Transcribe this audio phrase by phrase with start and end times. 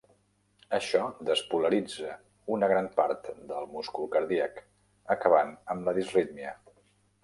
[0.77, 2.15] Això despolaritza
[2.57, 4.61] una gran part del múscul cardíac,
[5.19, 6.61] acabant amb la disrítmia.